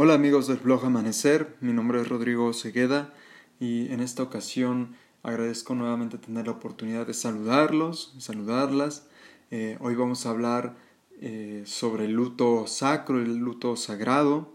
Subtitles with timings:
[0.00, 3.12] Hola amigos del blog Amanecer, mi nombre es Rodrigo Segueda
[3.58, 9.08] y en esta ocasión agradezco nuevamente tener la oportunidad de saludarlos, saludarlas.
[9.50, 10.76] Eh, hoy vamos a hablar
[11.20, 14.54] eh, sobre el luto sacro, el luto sagrado.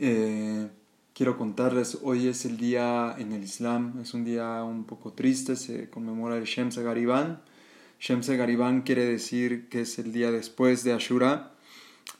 [0.00, 0.68] Eh,
[1.14, 5.54] quiero contarles, hoy es el día en el Islam, es un día un poco triste,
[5.54, 7.40] se conmemora el Shemse Gariban.
[8.00, 11.52] Shemse Gariban quiere decir que es el día después de Ashura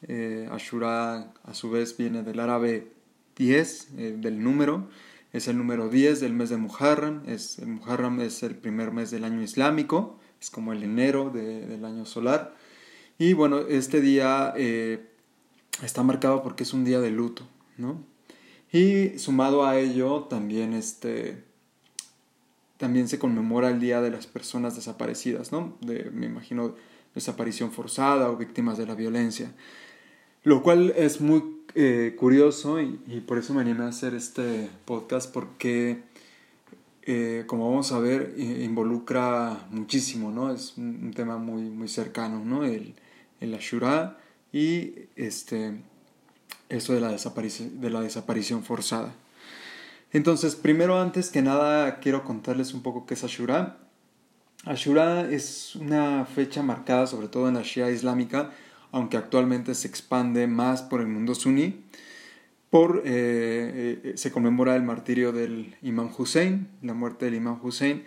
[0.09, 2.93] eh, Ashura a su vez viene del árabe
[3.37, 4.89] 10, eh, del número.
[5.33, 7.23] Es el número 10 del mes de Muharram.
[7.27, 10.19] Es, el Muharram es el primer mes del año islámico.
[10.41, 12.55] Es como el enero del año solar.
[13.19, 15.07] Y bueno, este día eh,
[15.83, 17.47] está marcado porque es un día de luto.
[17.77, 18.03] ¿no?
[18.73, 21.45] Y sumado a ello, también, este,
[22.79, 25.53] también se conmemora el Día de las Personas Desaparecidas.
[25.53, 25.77] ¿no?
[25.83, 26.75] De, me imagino
[27.15, 29.53] desaparición forzada o víctimas de la violencia.
[30.43, 31.43] Lo cual es muy
[31.75, 36.03] eh, curioso y, por eso me animé a hacer este podcast porque,
[37.03, 40.53] eh, como vamos a ver, involucra muchísimo, ¿no?
[40.53, 42.65] Es un, tema muy, muy cercano, ¿no?
[42.65, 42.95] El,
[43.41, 44.19] el Ashura
[44.53, 45.81] y este,
[46.69, 49.15] eso de la, de la desaparición forzada.
[50.13, 53.79] Entonces, primero, antes que nada, quiero contarles un poco qué es Ashura.
[54.65, 58.51] Ashura es una fecha marcada sobre todo en la Shia islámica
[58.93, 61.85] aunque actualmente se expande más por el mundo suní,
[62.71, 68.05] por, eh, eh, se conmemora el martirio del imam Hussein, la muerte del imam Hussein,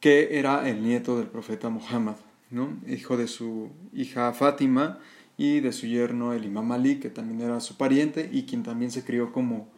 [0.00, 2.16] que era el nieto del profeta Muhammad,
[2.50, 2.78] ¿no?
[2.86, 4.98] hijo de su hija Fátima
[5.36, 8.90] y de su yerno el imam Ali, que también era su pariente y quien también
[8.90, 9.68] se crió como,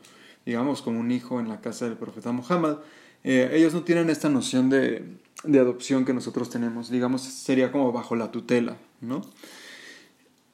[0.45, 2.79] digamos, como un hijo en la casa del profeta Muhammad.
[3.23, 5.05] Eh, ellos no tienen esta noción de,
[5.45, 9.23] de adopción que nosotros tenemos, digamos, sería como bajo la tutela, ¿no?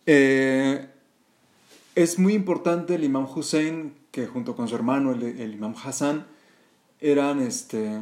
[0.07, 0.89] Eh,
[1.95, 6.27] es muy importante el imam Hussein, que junto con su hermano, el, imam Hassan,
[7.01, 8.01] eran, este,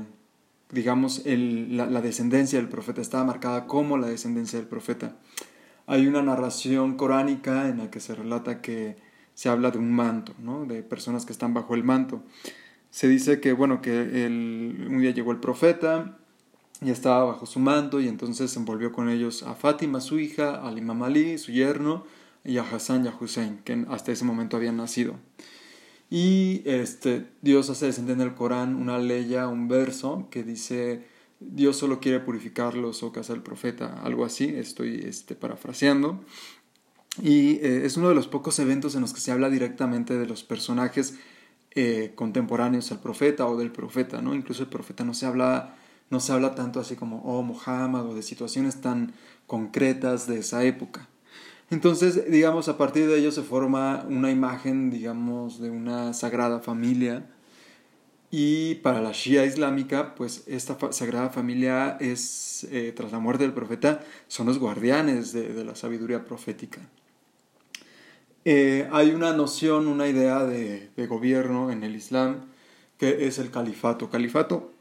[0.71, 5.17] digamos, la, descendencia del profeta, estaba marcada como la descendencia del profeta.
[5.87, 8.97] Hay una narración coránica en la que se relata que
[9.35, 10.65] se habla de un manto, ¿no?
[10.65, 12.23] de personas que están bajo el manto.
[12.91, 16.19] Se dice que, bueno, que un día llegó el profeta,
[16.83, 20.79] y estaba bajo su manto y entonces envolvió con ellos a Fátima, su hija, al
[20.79, 22.05] Imam Ali, su yerno,
[22.45, 25.17] y a Hassan y a Hussein, que hasta ese momento habían nacido.
[26.11, 31.05] Y este, Dios hace descender en el Corán una ley, un verso que dice,
[31.41, 36.25] Dios solo quiere purificar los ocas del profeta, algo así, estoy este, parafraseando.
[37.21, 40.27] Y eh, es uno de los pocos eventos en los que se habla directamente de
[40.27, 41.15] los personajes
[41.75, 44.35] eh, contemporáneos al profeta o del profeta, ¿no?
[44.35, 45.77] Incluso el profeta no se habla
[46.11, 49.13] no se habla tanto así como, oh, Mohammed, o de situaciones tan
[49.47, 51.09] concretas de esa época.
[51.71, 57.29] Entonces, digamos, a partir de ello se forma una imagen, digamos, de una sagrada familia.
[58.31, 63.53] Y para la Shia islámica, pues esta sagrada familia es, eh, tras la muerte del
[63.53, 66.81] profeta, son los guardianes de, la sabiduría profética.
[68.45, 72.47] Eh, hay una noción, una idea de, de gobierno en el Islam
[72.99, 74.09] que es el califato.
[74.09, 74.73] Califato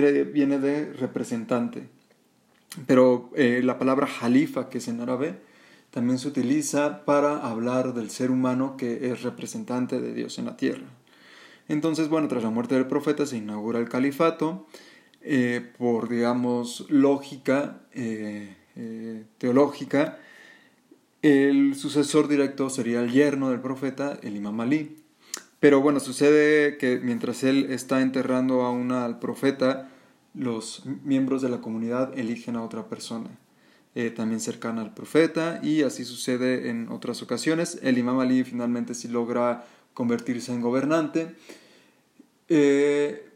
[0.00, 1.88] viene de representante.
[2.86, 5.38] Pero eh, la palabra jalifa, que es en árabe,
[5.90, 10.56] también se utiliza para hablar del ser humano que es representante de Dios en la
[10.56, 10.86] tierra.
[11.68, 14.66] Entonces, bueno, tras la muerte del profeta se inaugura el califato
[15.20, 18.56] eh, por, digamos, lógica eh,
[19.38, 20.18] teológica.
[21.20, 25.01] El sucesor directo sería el yerno del profeta, el imam Ali.
[25.62, 29.88] Pero bueno, sucede que mientras él está enterrando a una, al profeta,
[30.34, 33.30] los miembros de la comunidad eligen a otra persona,
[33.94, 37.78] eh, también cercana al profeta, y así sucede en otras ocasiones.
[37.80, 39.64] El imam Ali finalmente sí logra
[39.94, 41.36] convertirse en gobernante,
[42.48, 43.28] eh,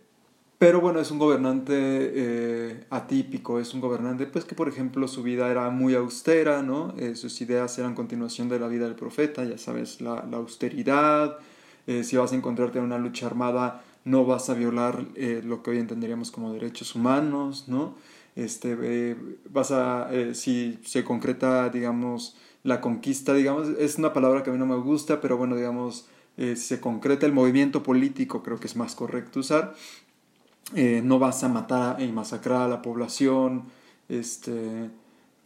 [0.58, 5.22] pero bueno, es un gobernante eh, atípico, es un gobernante pues que por ejemplo su
[5.22, 6.92] vida era muy austera, ¿no?
[7.14, 11.38] sus ideas eran continuación de la vida del profeta, ya sabes, la, la austeridad,
[11.86, 15.62] eh, si vas a encontrarte en una lucha armada, no vas a violar eh, lo
[15.62, 17.94] que hoy entenderíamos como derechos humanos, ¿no?
[18.34, 19.16] Este, eh,
[19.50, 24.58] vas a, si se concreta, digamos, la conquista, digamos, es una palabra que a mí
[24.58, 26.06] no me gusta, pero bueno, digamos,
[26.36, 29.74] se concreta el movimiento político, creo que es más correcto usar,
[30.74, 33.64] no vas a matar y masacrar a la población,
[34.10, 34.90] este,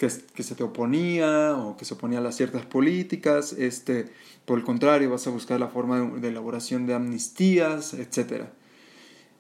[0.01, 4.11] que, se te oponía o que se oponía a las ciertas políticas, este,
[4.47, 8.45] por el contrario, vas a buscar la forma de, elaboración de amnistías, etc.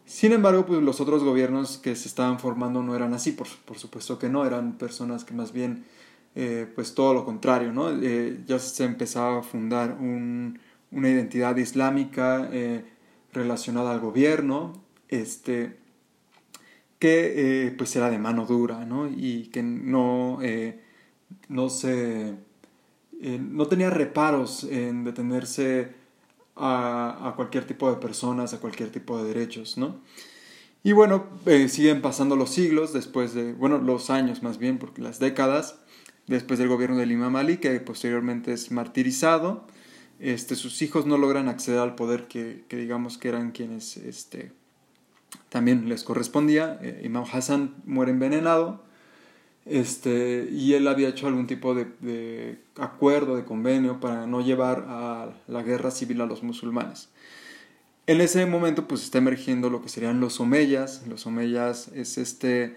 [0.04, 3.78] Sin embargo, pues los otros gobiernos que se estaban formando no eran así, por, por
[3.78, 5.86] supuesto que no, eran personas que más bien,
[6.34, 7.90] eh, pues todo lo contrario, ¿no?
[7.90, 10.58] Eh, ya se empezaba a fundar un,
[10.90, 12.84] una identidad islámica eh,
[13.32, 14.74] relacionada al gobierno,
[15.08, 15.79] este,
[17.00, 19.08] que eh, pues era de mano dura, ¿no?
[19.08, 20.38] Y que no,
[21.48, 22.36] no se...
[23.20, 25.98] no tenía reparos en detenerse
[26.56, 30.00] a, cualquier tipo de personas, a cualquier tipo de derechos, ¿no?
[30.82, 31.26] Y bueno,
[31.68, 35.78] siguen pasando los siglos después de, bueno, los años más bien, porque las décadas,
[36.26, 39.66] después del gobierno del Imam Ali, que posteriormente es martirizado.
[40.20, 44.52] Este, sus hijos no logran acceder al poder que, digamos que eran quienes este,
[45.48, 46.78] también les correspondía.
[46.82, 48.82] Eh, Imam Hassan muere envenenado
[49.66, 55.30] este, y él había hecho algún tipo de, acuerdo, de convenio para no llevar a
[55.46, 57.08] la guerra civil a los musulmanes.
[58.06, 61.06] En ese momento pues está emergiendo lo que serían los omeyas.
[61.06, 62.76] Los omeyas es este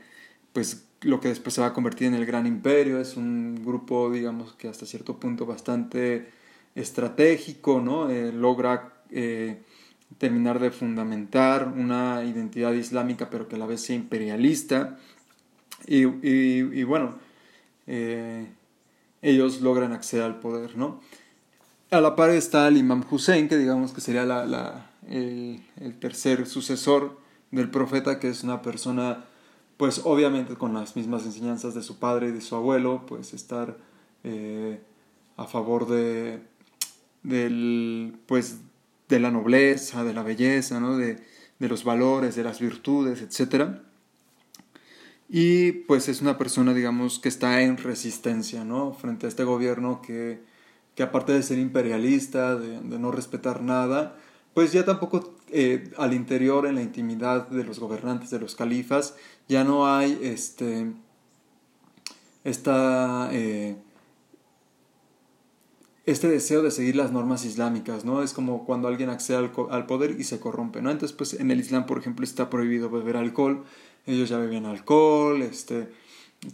[0.52, 4.10] pues lo que después se va a convertir en el gran imperio, es un grupo,
[4.12, 6.30] digamos, que hasta cierto punto bastante
[6.76, 8.10] estratégico, ¿no?
[8.10, 9.62] Eh, logra eh,
[10.18, 14.98] terminar de fundamentar una identidad islámica, pero que a la vez sea imperialista.
[15.88, 17.16] Y, y, bueno,
[17.88, 18.48] eh,
[19.22, 21.02] ellos logran acceder al poder, ¿no?
[21.92, 25.62] A la par está el Imam Hussein, que digamos que sería la, la, el,
[26.00, 27.20] tercer sucesor
[27.52, 29.26] del profeta, que es una persona
[29.78, 33.78] pues obviamente con las mismas enseñanzas de su padre y de su abuelo, pues estar
[34.24, 34.80] eh,
[35.36, 36.42] a favor de,
[37.24, 38.60] del, pues,
[39.14, 40.98] de la nobleza, de la belleza, ¿no?
[40.98, 41.20] de,
[41.60, 43.78] de los valores, de las virtudes, etc.
[45.30, 48.94] Y pues es una persona, digamos, que está en resistencia ¿no?
[48.94, 50.42] frente a este gobierno que,
[50.96, 54.18] que aparte de ser imperialista, de, no respetar nada,
[54.56, 59.16] pues ya tampoco eh, al interior, en la intimidad de los gobernantes, de los califas,
[59.48, 60.92] ya no hay este,
[62.44, 63.76] esta, eh,
[66.06, 68.24] este deseo de seguir las normas islámicas, ¿no?
[68.24, 70.92] Es como cuando alguien accede al, poder y se corrompe, ¿no?
[70.92, 73.64] Entonces, pues en el Islam, por ejemplo, está prohibido beber alcohol,
[74.06, 75.88] ellos ya bebían alcohol, este,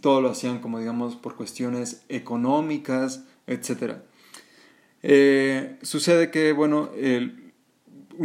[0.00, 3.94] todo lo hacían como digamos por cuestiones económicas, etc.
[5.02, 7.52] Eh, sucede que, bueno, el,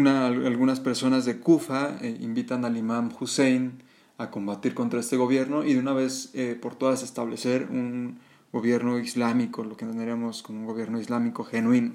[0.05, 3.83] algunas personas de Kufa eh, invitan al imam Hussein
[4.17, 8.19] a combatir contra este gobierno y de una vez eh, por todas establecer un
[8.55, 11.93] gobierno islámico, lo que entenderíamos como un gobierno islámico genuino.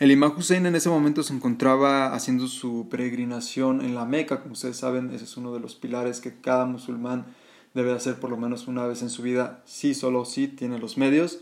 [0.00, 4.54] El imam Hussein en ese momento se encontraba haciendo su peregrinación en la Meca, como
[4.54, 7.26] ustedes saben, ese es uno de los pilares que cada musulmán
[7.74, 10.96] debe hacer por lo menos una vez en su vida, si solo si tiene los
[10.96, 11.40] medios.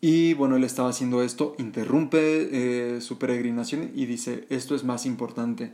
[0.00, 2.18] Y bueno, él estaba haciendo esto, interrumpe
[2.52, 5.72] eh, su peregrinación y dice, esto es más importante.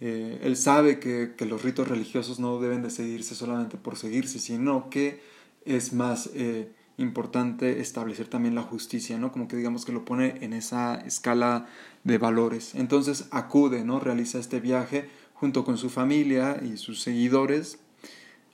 [0.00, 4.38] Eh, él sabe que, que, los ritos religiosos no deben de seguirse solamente por seguirse,
[4.38, 5.20] sino que
[5.68, 9.32] es más eh, importante establecer también la justicia, ¿no?
[9.32, 11.66] Como que digamos que lo pone en esa escala
[12.04, 12.74] de valores.
[12.74, 14.00] Entonces acude, ¿no?
[14.00, 17.78] Realiza este viaje junto con su familia y sus seguidores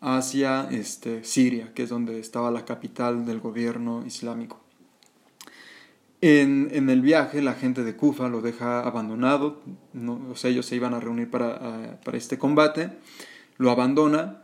[0.01, 4.61] hacia este, Siria, que es donde estaba la capital del gobierno islámico.
[6.21, 9.63] En, en, el viaje la gente de Kufa lo deja abandonado,
[10.31, 12.93] o sea, ellos se iban a reunir para, para este combate,
[13.59, 14.44] lo abandona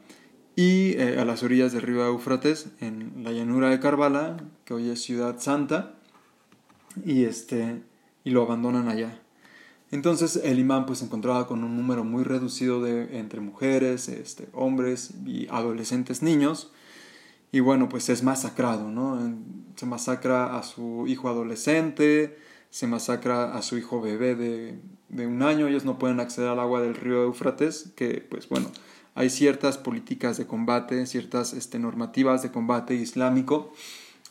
[0.61, 4.37] y eh, a las orillas del río Éufrates, en la llanura de Karbala,
[4.67, 5.95] que hoy es ciudad santa,
[7.03, 7.81] y, este,
[8.25, 9.23] y lo abandonan allá.
[9.91, 14.49] Entonces el imán pues se encontraba con un número muy reducido de entre mujeres, este,
[14.53, 16.71] hombres y adolescentes niños,
[17.53, 19.19] y bueno, pues es masacrado, ¿no?
[19.77, 22.37] Se masacra a su hijo adolescente,
[22.69, 26.61] se masacra a su hijo bebé de, de un año, ellos no pueden acceder al
[26.61, 28.71] agua del río Éufrates, que pues bueno,
[29.15, 33.73] hay ciertas políticas de combate, ciertas este, normativas de combate islámico.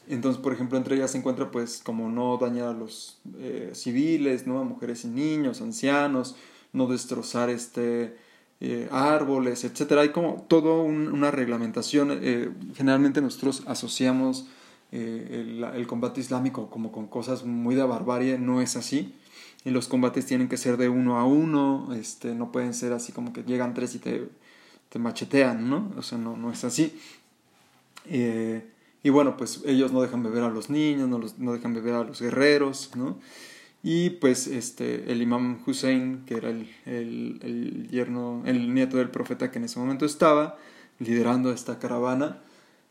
[0.08, 4.48] Entonces, por ejemplo, entre ellas se encuentra, pues, como no dañar a los eh, civiles,
[4.48, 4.60] ¿no?
[4.60, 6.36] A mujeres y niños, ancianos,
[6.74, 8.16] no destrozar este,
[8.62, 10.02] eh, árboles, etcétera.
[10.02, 12.20] Hay como toda una reglamentación.
[12.22, 14.48] Eh, generalmente nosotros asociamos
[14.92, 19.14] eh, el, combate islámico como con cosas muy de barbarie, no es así.
[19.64, 23.12] Y los combates tienen que ser de uno a uno, este, no pueden ser así
[23.12, 24.30] como que llegan tres y te,
[24.89, 25.91] te machetean, ¿no?
[25.98, 27.00] O sea, no, no es así.
[28.05, 31.93] y bueno, pues ellos no dejan beber a los niños, no, los, no dejan beber
[31.96, 33.17] a los guerreros, ¿no?
[33.81, 39.51] Y pues este, el imam Hussein, que era el, el, yerno, el nieto del profeta
[39.51, 40.58] que en ese momento estaba
[41.00, 42.41] liderando esta caravana,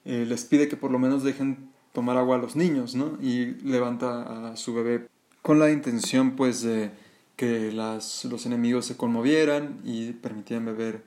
[0.06, 3.18] eh, les pide que por lo menos dejen tomar agua a los niños, ¿no?
[3.20, 5.08] Y levanta a su bebé
[5.42, 6.90] con la intención pues de
[7.36, 11.02] que las, los enemigos se conmovieran y permitieran beber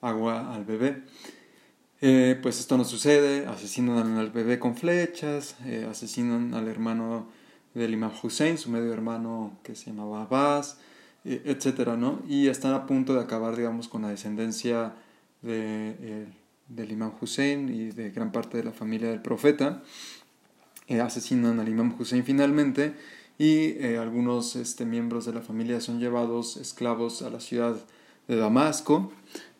[0.00, 1.02] agua al bebé.
[2.00, 7.28] Eh, pues esto no sucede, asesinan al bebé con flechas, eh, asesinan al hermano
[7.74, 10.78] del Imam Hussein, su medio hermano que se llamaba Abbas,
[11.24, 12.22] e, etcétera, ¿no?
[12.26, 14.94] Y están a punto de acabar, digamos, con la descendencia
[15.42, 16.26] de, eh,
[16.68, 19.82] del Imam Hussein y de gran parte de la familia del profeta.
[20.90, 22.94] Eh, asesinan al Imam Hussein finalmente
[23.38, 27.76] y eh, algunos este, miembros de la familia son llevados esclavos a la ciudad
[28.26, 29.12] de Damasco,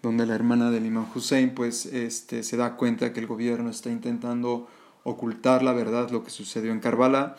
[0.03, 3.91] donde la hermana del Imam Hussein pues, este, se da cuenta que el gobierno está
[3.91, 4.69] intentando
[5.05, 7.37] ocultar la verdad, lo que sucedió en Karbala,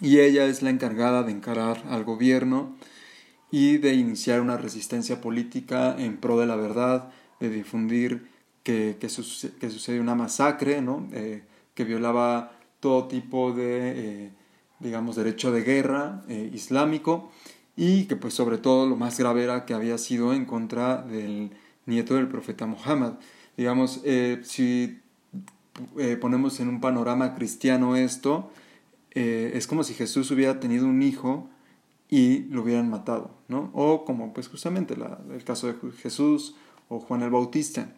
[0.00, 2.76] y ella es la encargada de encarar al gobierno
[3.50, 7.10] y de iniciar una resistencia política en pro de la verdad,
[7.40, 8.28] de difundir
[8.62, 11.08] que, que, sucedió una masacre, ¿no?
[11.12, 11.42] Eh,
[11.74, 14.30] que violaba todo tipo de, eh,
[14.78, 17.30] digamos, derecho de guerra eh, islámico
[17.76, 21.52] y que pues sobre todo lo más grave era que había sido en contra del
[21.90, 23.14] nieto del profeta Muhammad.
[23.56, 24.00] Digamos,
[24.42, 25.00] si
[26.20, 28.50] ponemos en un panorama cristiano esto,
[29.10, 31.50] es como si Jesús hubiera tenido un hijo
[32.08, 33.70] y lo hubieran matado, ¿no?
[33.74, 36.56] O como pues justamente el caso de Jesús
[36.88, 37.92] o Juan el Bautista.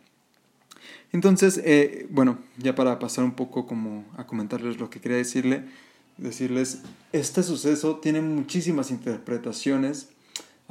[1.12, 5.64] Entonces, eh, bueno, ya para pasar un poco como a comentarles lo que quería decirle,
[6.18, 6.82] decirles,
[7.12, 10.10] este suceso tiene muchísimas interpretaciones,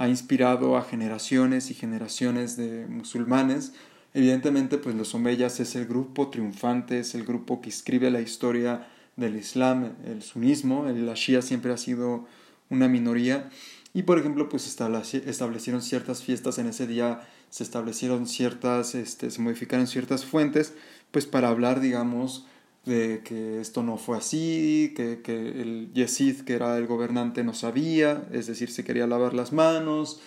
[0.02, 3.74] ha inspirado a generaciones y generaciones de musulmanes.
[4.16, 8.88] Evidentemente, pues los Omeyas es el grupo triunfante, es el grupo que escribe la historia
[9.16, 12.26] del Islam, el sunismo, la Shia siempre ha sido
[12.72, 13.52] una minoría.
[13.94, 19.40] Y por ejemplo, pues establecieron ciertas fiestas en ese día, se establecieron ciertas, este, se
[19.40, 20.74] modificaron ciertas fuentes,
[21.12, 22.48] pues para hablar, digamos,
[22.86, 27.54] de que esto no fue así, que, que el Yesid, que era el gobernante, no
[27.54, 30.20] sabía, es decir, se quería lavar las manos.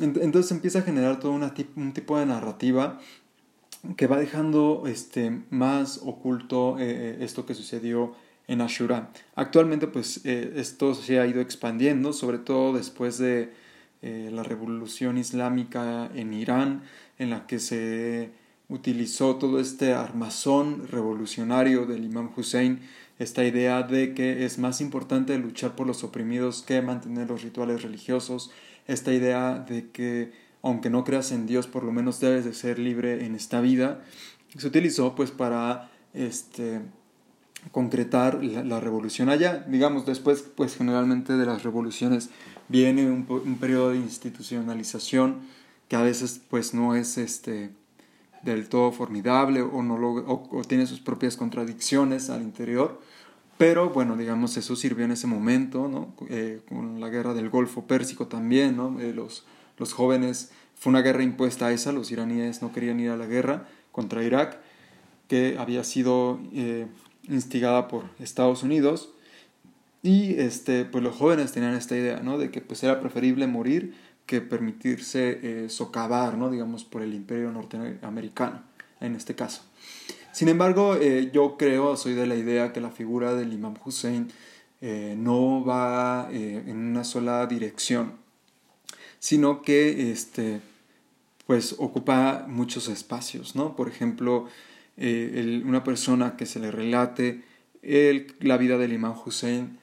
[0.00, 2.98] Entonces empieza a generar todo una, un tipo de narrativa
[3.96, 8.14] que va dejando este, más oculto eh, eh, esto que sucedió
[8.46, 9.10] en Ashura.
[9.34, 13.60] Actualmente pues eh, esto se ha ido expandiendo, sobre todo después de
[14.02, 16.82] la revolución islámica en Irán,
[17.20, 18.32] en la que se
[18.72, 22.80] utilizó todo este armazón revolucionario del imam Hussein,
[23.18, 27.82] esta idea de que es más importante luchar por los oprimidos que mantener los rituales
[27.82, 28.50] religiosos,
[28.86, 32.78] esta idea de que aunque no creas en Dios, por lo menos debes de ser
[32.78, 34.02] libre en esta vida,
[34.56, 36.80] se utilizó pues para este
[37.72, 39.64] concretar la, revolución allá.
[39.68, 42.30] Digamos, después, pues generalmente de las revoluciones
[42.68, 45.40] viene un, un, periodo de institucionalización
[45.88, 47.70] que a veces pues no es este
[48.42, 53.00] del todo formidable o, no o, tiene sus propias contradicciones al interior.
[53.58, 56.14] Pero bueno, digamos, eso sirvió en ese momento, ¿no?
[56.28, 59.00] Eh, con la guerra del Golfo Pérsico también, ¿no?
[59.00, 59.44] Eh, los,
[59.78, 63.26] los jóvenes, fue una guerra impuesta a esa, los iraníes no querían ir a la
[63.26, 64.58] guerra contra Irak,
[65.28, 66.86] que había sido eh,
[67.28, 69.10] instigada por Estados Unidos
[70.02, 72.36] y este, pues los jóvenes tenían esta idea, ¿no?
[72.36, 73.94] De que pues era preferible morir
[74.26, 76.50] que permitirse eh, socavar, ¿no?
[76.50, 78.62] Digamos, por el imperio norteamericano,
[79.00, 79.62] en este caso.
[80.32, 84.28] Sin embargo, eh, yo creo, soy de la idea que la figura del imam Hussein
[84.80, 88.14] eh, no va en una sola dirección,
[89.18, 90.60] sino que este,
[91.46, 93.76] pues ocupa muchos espacios, ¿no?
[93.76, 94.48] Por ejemplo,
[94.96, 97.42] una persona que se le relate
[98.40, 99.78] la vida del imán Hussein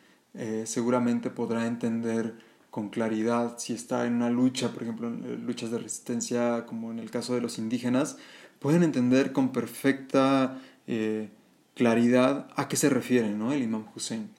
[0.66, 5.80] seguramente podrá entender con claridad si está en una lucha, por ejemplo, en luchas de
[5.80, 8.18] resistencia como en el caso de los indígenas,
[8.60, 11.30] pueden entender con perfecta eh,
[11.76, 13.54] claridad a qué se refiere ¿no?
[13.54, 14.30] el imán Hussein.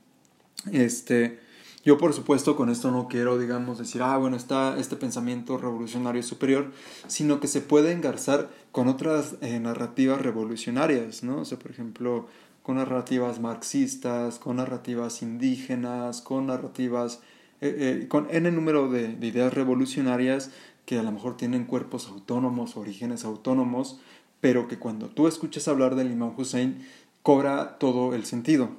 [0.71, 1.41] Este,
[1.85, 6.23] yo, por supuesto, con esto no quiero, digamos, decir, ah, bueno, está este pensamiento revolucionario
[6.23, 6.73] superior,
[7.07, 11.41] sino que se puede engarzar con otras eh, narrativas revolucionarias, ¿no?
[11.41, 12.29] O sea, por ejemplo,
[12.63, 17.21] con narrativas marxistas, con narrativas indígenas, con narrativas,
[17.61, 20.51] eh, eh, con N número de, de, ideas revolucionarias
[20.87, 24.01] que a lo mejor tienen cuerpos autónomos, orígenes autónomos,
[24.41, 26.87] pero que cuando tú escuchas hablar del Imam Hussein,
[27.23, 28.71] cobra todo el sentido.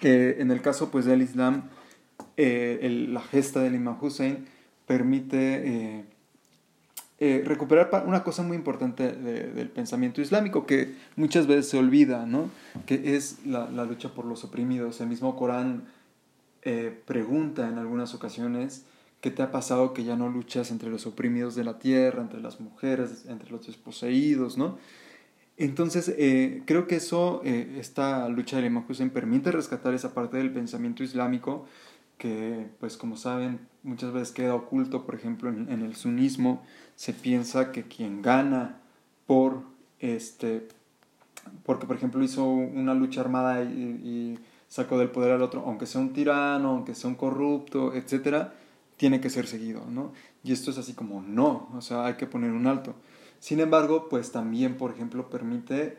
[0.00, 1.68] en el caso, pues, del Islam,
[2.36, 4.46] eh, la gesta del Imam Hussein
[4.86, 6.04] permite eh,
[7.18, 12.50] eh, recuperar una cosa muy importante del pensamiento islámico que muchas veces se olvida, ¿no?
[12.86, 15.00] que es la, la lucha por los oprimidos.
[15.00, 15.84] El mismo Corán
[17.06, 18.84] pregunta en algunas ocasiones
[19.22, 22.40] ¿Qué te ha pasado que ya no luchas entre los oprimidos de la tierra, entre
[22.40, 24.78] las mujeres, entre los desposeídos, ¿no?
[25.56, 26.12] Entonces,
[26.66, 31.66] creo que eso, esta lucha del Imam Hussein permite rescatar esa parte del pensamiento islámico
[32.18, 36.62] que pues como saben muchas veces queda oculto, por ejemplo en, el sunismo
[36.94, 38.80] se piensa que quien gana
[39.26, 39.62] por
[39.98, 40.68] este
[41.64, 44.38] porque por ejemplo hizo una lucha armada y,
[44.72, 48.54] sacó del poder al otro, aunque sea un tirano, aunque sea un corrupto, etcétera,
[48.96, 50.14] tiene que ser seguido, ¿no?
[50.42, 52.94] Y esto es así como no, o sea, hay que poner un alto.
[53.38, 55.98] Sin embargo, pues también, por ejemplo, permite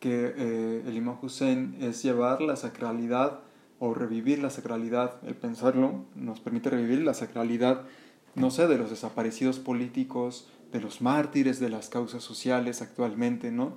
[0.00, 3.38] que eh, el imam Hussein es llevar la sacralidad
[3.78, 7.82] o revivir la sacralidad, el pensarlo nos permite revivir la sacralidad,
[8.34, 13.76] no sé, de los desaparecidos políticos, de los mártires de las causas sociales actualmente, ¿no?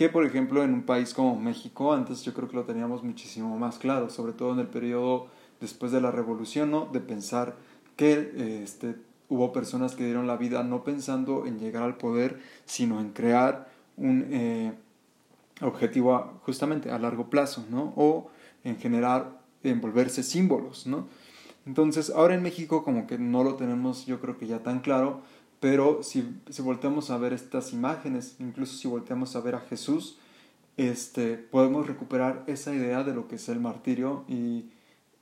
[0.00, 3.58] Que por ejemplo en un país como México, antes yo creo que lo teníamos muchísimo
[3.58, 5.26] más claro, sobre todo en el periodo
[5.60, 6.86] después de la revolución, ¿no?
[6.86, 7.54] De pensar
[7.96, 8.96] que este,
[9.28, 13.68] hubo personas que dieron la vida no pensando en llegar al poder, sino en crear
[13.98, 14.72] un eh,
[15.60, 17.92] objetivo justamente a largo plazo, ¿no?
[17.94, 18.30] O
[18.64, 21.08] en generar, en volverse símbolos, ¿no?
[21.66, 25.20] Entonces, ahora en México como que no lo tenemos yo creo que ya tan claro,
[25.60, 30.18] pero si, si volteamos a ver estas imágenes, incluso si volteamos a ver a Jesús,
[30.76, 34.70] este, podemos recuperar esa idea de lo que es el martirio y,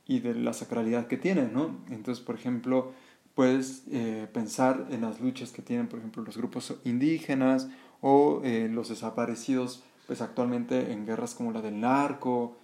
[0.06, 1.76] y de la sacralidad que tiene, ¿no?
[1.90, 2.92] Entonces, por ejemplo,
[3.34, 7.68] puedes eh, pensar en las luchas que tienen, por ejemplo, los grupos indígenas
[8.00, 12.56] o eh, los desaparecidos, pues actualmente en guerras como la del narco,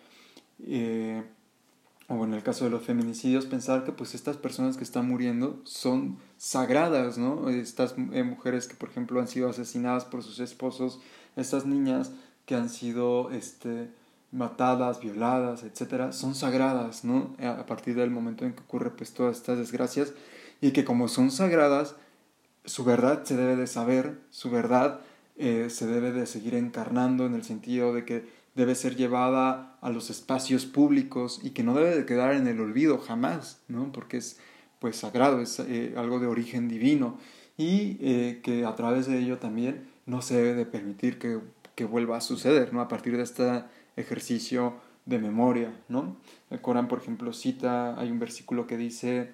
[0.66, 1.22] eh,
[2.08, 5.60] o en el caso de los feminicidios, pensar que pues estas personas que están muriendo
[5.64, 7.48] son sagradas, ¿no?
[7.48, 11.00] Estas eh, mujeres que, por ejemplo, han sido asesinadas por sus esposos,
[11.36, 12.12] estas niñas
[12.44, 13.88] que han sido este,
[14.30, 17.34] matadas, violadas, etcétera, son sagradas, ¿no?
[17.40, 20.12] A partir del momento en que ocurre pues todas estas desgracias
[20.60, 21.96] y que como son sagradas,
[22.66, 25.00] su verdad se debe de saber, su verdad
[25.36, 29.88] eh, se debe de seguir encarnando en el sentido de que debe ser llevada a
[29.88, 33.92] los espacios públicos y que no debe de quedar en el olvido jamás, ¿no?
[33.92, 34.38] Porque es
[34.84, 37.16] pues sagrado, es eh, algo de origen divino
[37.56, 41.40] y eh, que a través de ello también no se debe de permitir que,
[41.74, 42.82] que, vuelva a suceder, ¿no?
[42.82, 43.64] A partir de este
[43.96, 44.74] ejercicio
[45.06, 46.18] de memoria, ¿no?
[46.50, 49.32] El Corán, por ejemplo, cita, hay un versículo que dice,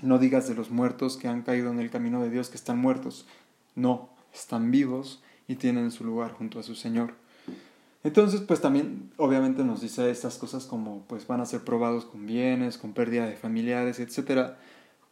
[0.00, 2.78] no digas de los muertos que han caído en el camino de Dios que están
[2.78, 3.26] muertos,
[3.74, 7.19] no, están vivos y tienen su lugar junto a su Señor.
[8.02, 12.26] Entonces, pues también obviamente nos dice estas cosas como pues van a ser probados con
[12.26, 14.54] bienes, con pérdida de familiares, etc.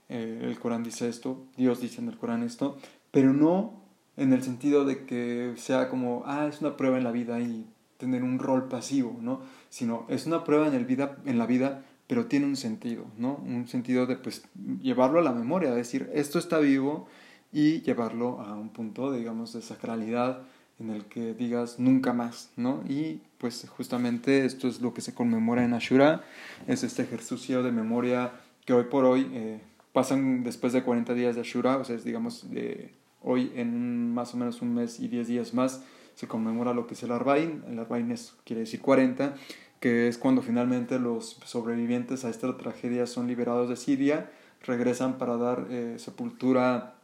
[0.08, 2.78] Eh, el Corán dice esto, Dios dice en el Corán esto,
[3.10, 3.74] pero no
[4.16, 7.66] en el sentido de que sea como, ah, es una prueba en la vida y
[7.98, 9.40] tener un rol pasivo, ¿no?
[9.68, 13.36] Sino es una prueba en, el vida, en la vida, pero tiene un sentido, ¿no?
[13.44, 14.44] Un sentido de pues
[14.80, 17.06] llevarlo a la memoria, decir, esto está vivo
[17.52, 20.42] y llevarlo a un punto, digamos, de sacralidad,
[20.80, 22.82] en el que digas nunca más, ¿no?
[22.88, 26.24] Y pues justamente esto es lo que se conmemora en Ashura,
[26.66, 28.32] es este ejercicio de memoria
[28.64, 29.60] que hoy por hoy eh,
[29.92, 34.34] pasan después de 40 días de Ashura, o sea, es digamos de hoy en más
[34.34, 35.82] o menos un mes y 10 días más
[36.14, 39.34] se conmemora lo que es el Arbain, el Arbain es, quiere decir 40,
[39.78, 44.30] que es cuando finalmente los sobrevivientes a esta tragedia son liberados de Siria,
[44.64, 46.94] regresan para dar eh, sepultura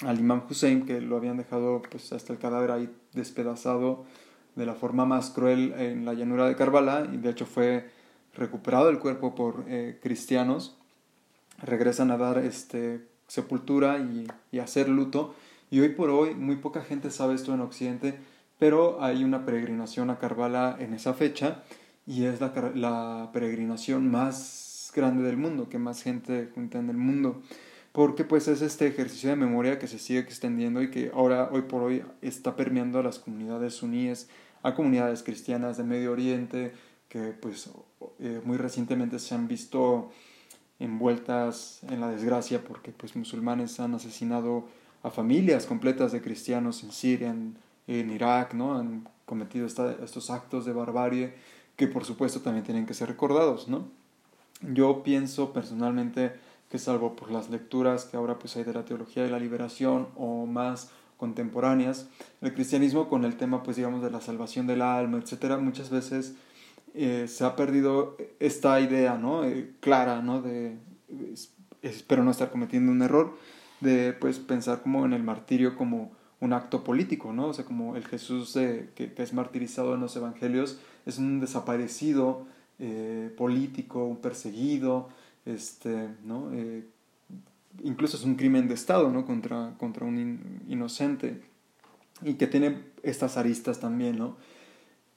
[0.00, 4.04] al imam Hussein, que lo habían dejado pues, hasta el cadáver ahí despedazado
[4.56, 7.88] de la forma más cruel en la llanura de Karbala, y de hecho fue
[8.34, 10.76] recuperado el cuerpo por eh, cristianos,
[11.62, 15.34] regresan a dar este, sepultura y, y, hacer luto,
[15.70, 18.18] y hoy por hoy muy poca gente sabe esto en Occidente,
[18.58, 21.62] pero hay una peregrinación a Karbala en esa fecha,
[22.06, 26.96] y es la, la peregrinación más grande del mundo, que más gente junta en el
[26.96, 27.42] mundo
[27.92, 31.62] porque pues es este ejercicio de memoria que se sigue extendiendo y que ahora, hoy
[31.62, 34.28] por hoy, está permeando a las comunidades suníes,
[34.62, 36.72] a comunidades cristianas de Medio Oriente,
[37.08, 37.70] que pues
[38.20, 40.10] eh, muy recientemente se han visto
[40.78, 44.68] envueltas en la desgracia porque pues musulmanes han asesinado
[45.02, 48.78] a familias completas de cristianos en Siria, en, Irak, ¿no?
[48.78, 51.34] Han cometido estos actos de barbarie
[51.74, 53.88] que por supuesto también tienen que ser recordados, ¿no?
[54.62, 56.34] Yo pienso personalmente
[56.70, 60.08] que salvo por las lecturas que ahora pues hay de la teología de la liberación
[60.16, 62.08] o más contemporáneas,
[62.40, 66.34] el cristianismo con el tema pues digamos de la salvación del alma, etcétera, muchas veces
[66.94, 69.44] eh, se ha perdido esta idea, ¿no?
[69.44, 70.40] Eh, clara, ¿no?
[70.40, 70.76] De,
[71.82, 73.36] espero no estar cometiendo un error,
[73.80, 77.48] de pues pensar como en el martirio como un acto político, ¿no?
[77.48, 82.46] O sea, como el Jesús que, que, es martirizado en los evangelios es un desaparecido
[82.78, 85.08] eh, político, un perseguido,
[85.44, 86.52] este, ¿no?
[86.52, 86.86] Eh,
[87.82, 89.24] incluso es un crimen de Estado ¿no?
[89.24, 91.42] contra, contra un inocente
[92.22, 94.18] y que tiene estas aristas también.
[94.18, 94.36] ¿no?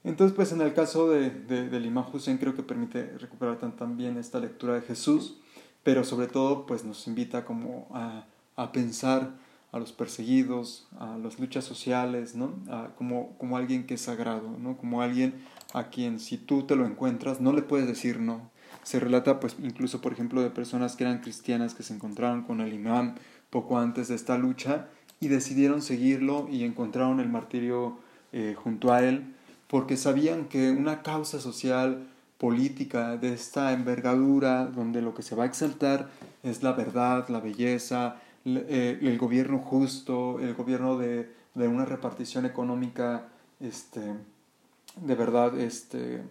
[0.04, 4.18] Entonces, pues en el caso de, de, del Imam Hussein creo que permite recuperar también
[4.18, 5.40] esta lectura de Jesús,
[5.84, 9.34] pero sobre todo pues nos invita como a, a pensar
[9.74, 12.54] a los perseguidos, a las luchas sociales, ¿no?
[12.96, 14.78] como, como alguien que es sagrado, ¿no?
[14.78, 15.34] como alguien
[15.74, 18.53] a quien si tú te lo encuentras no le puedes decir no.
[18.84, 22.62] Se relata pues incluso por ejemplo de personas que eran cristianas que se encontraron con
[22.62, 23.16] el imán
[23.50, 24.88] poco antes de esta lucha
[25.20, 27.98] y decidieron seguirlo y encontraron el martirio
[28.32, 29.34] eh, junto a él
[29.68, 35.44] porque sabían que una causa social política de esta envergadura donde lo que se va
[35.44, 36.10] a exaltar
[36.44, 42.46] es la verdad, la belleza, eh, el gobierno justo, el gobierno de, de, una repartición
[42.46, 43.30] económica
[43.62, 44.02] este,
[44.98, 46.22] de verdad este,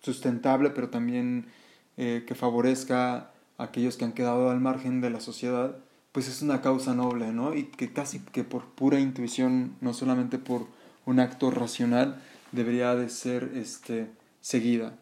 [0.00, 1.46] sustentable, pero también
[1.96, 5.76] eh, que favorezca a aquellos que han quedado al margen de la sociedad,
[6.12, 7.54] pues es una causa noble, ¿no?
[7.54, 10.66] Y que casi que por pura intuición, no solamente por
[11.04, 12.20] un acto racional,
[12.52, 14.94] debería de ser este, seguida.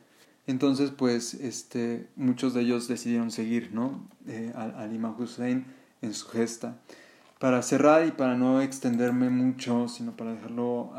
[0.46, 4.06] Entonces, pues, este, muchos de ellos decidieron seguir, ¿no?
[4.26, 5.66] Eh, al, al Imam Hussein
[6.02, 6.76] en su gesta.
[7.38, 10.92] Para cerrar y para no extenderme mucho, sino para dejarlo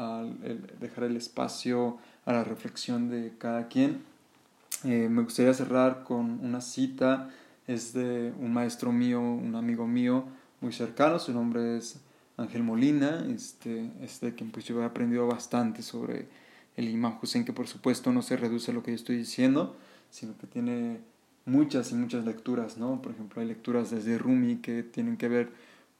[0.79, 4.03] dejar el espacio a la reflexión de cada quien,
[4.85, 7.29] eh, me gustaría cerrar con una cita,
[7.67, 10.25] es de un maestro mío, un amigo mío
[10.61, 11.99] muy cercano, su nombre es
[12.37, 16.27] Ángel Molina, este, este quien pues yo he aprendido bastante sobre
[16.77, 19.75] el imán Hussein, que por supuesto no se reduce a lo que yo estoy diciendo,
[20.09, 20.99] sino que tiene
[21.45, 23.01] muchas y muchas lecturas, ¿no?
[23.01, 25.51] Por ejemplo, hay lecturas desde Rumi que tienen que ver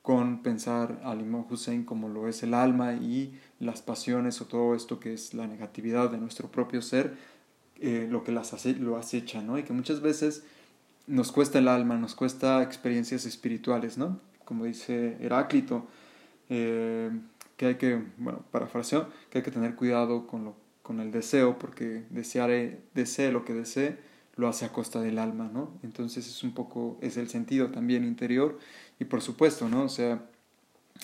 [0.01, 4.75] con pensar al Imam Hussein como lo es el alma y las pasiones o todo
[4.75, 7.17] esto que es la negatividad de nuestro propio ser,
[7.79, 9.57] eh, lo que las lo acecha, ¿no?
[9.57, 10.43] Y que muchas veces
[11.07, 14.19] nos cuesta el alma, nos cuesta experiencias espirituales, ¿no?
[14.43, 15.87] Como dice Heráclito,
[16.49, 17.11] eh,
[17.57, 21.57] que hay que, bueno, parafraseo, que hay que tener cuidado con, lo, con el deseo,
[21.59, 22.49] porque desear,
[22.93, 23.97] desee lo que desee,
[24.35, 25.71] lo hace a costa del alma, ¿no?
[25.83, 28.59] Entonces es un poco, es el sentido también interior
[28.99, 29.83] y por supuesto, ¿no?
[29.83, 30.25] O sea,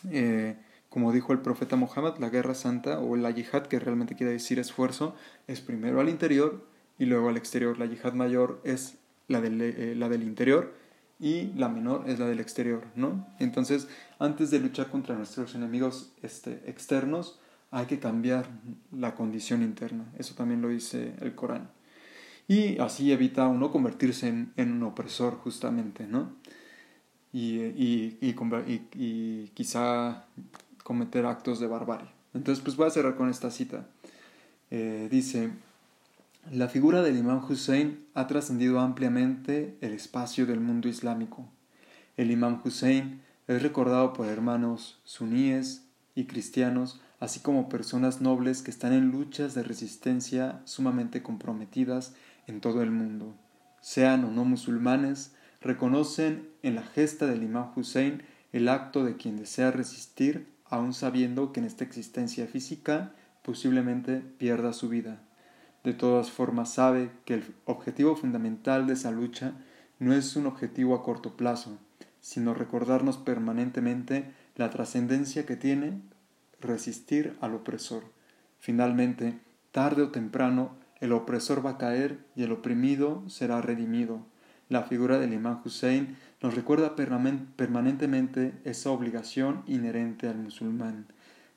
[0.10, 0.58] eh,
[0.91, 4.60] como dijo el profeta Mohammed, la guerra santa o la yihad, que realmente quiere decir
[4.60, 5.15] esfuerzo,
[5.47, 6.63] es primero al interior
[6.99, 7.80] y luego al exterior.
[7.80, 10.75] La yihad mayor es la del, eh, la del interior
[11.19, 13.27] y la menor es la del exterior, ¿no?
[13.39, 13.88] Entonces,
[14.19, 17.39] antes de luchar contra nuestros enemigos este, externos,
[17.71, 18.49] hay que cambiar
[18.91, 20.06] la condición interna.
[20.19, 21.71] Eso también lo dice el Corán
[22.51, 26.34] y así evita uno convertirse en, un opresor justamente, ¿no?
[27.32, 30.25] Y, y, y, quizá
[30.84, 32.10] cometer actos de barbarie.
[32.34, 33.88] Entonces, pues voy a cerrar con esta cita.
[34.70, 35.52] Eh, dice,
[36.50, 41.48] la figura del imán Hussein ha trascendido ampliamente el espacio del mundo islámico.
[42.17, 48.72] El imán Hussein es recordado por hermanos suníes y cristianos, así como personas nobles que
[48.72, 52.13] están en luchas de resistencia sumamente comprometidas
[52.48, 53.36] en todo el mundo,
[53.82, 59.38] sean o no musulmanes, reconocen en la gesta del imán Hussein el acto de quien
[59.38, 63.12] desea resistir, aun sabiendo que en esta existencia física
[63.44, 65.22] posiblemente pierda su vida.
[65.84, 69.54] De todas formas sabe que el objetivo fundamental de esa lucha
[70.00, 71.78] no es un objetivo a corto plazo,
[72.22, 76.02] sino recordarnos permanentemente la trascendencia que tiene
[76.62, 78.04] resistir al opresor.
[78.60, 79.40] Finalmente,
[79.72, 84.26] tarde o temprano, el opresor va a caer y el oprimido será redimido.
[84.72, 91.08] La figura del imán Hussein nos recuerda permanentemente esa obligación inherente al musulmán,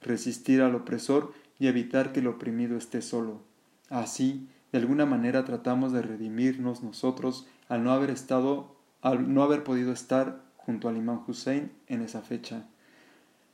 [0.03, 3.41] resistir al opresor y evitar que el oprimido esté solo.
[3.89, 9.63] Así, de alguna manera tratamos de redimirnos nosotros al no haber estado, al no haber
[9.63, 12.65] podido estar junto al imán Hussein en esa fecha.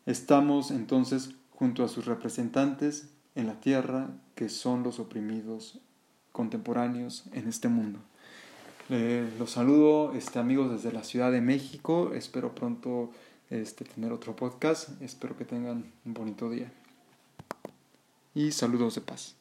[0.06, 5.82] Estamos entonces junto a sus representantes en la tierra que son los oprimidos
[6.32, 8.00] contemporáneos en este mundo.
[8.90, 12.12] Los saludo este, amigos desde la Ciudad de México.
[12.12, 13.12] Espero pronto
[13.48, 15.00] este, tener otro podcast.
[15.00, 16.72] Espero que tengan un bonito día.
[18.34, 19.39] Y saludos de paz.